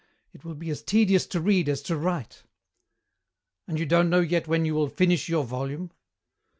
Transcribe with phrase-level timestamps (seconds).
[0.33, 2.41] It will be as tedious to read as to write!"
[3.67, 5.91] "And you don't know yet when you will finish your volume?"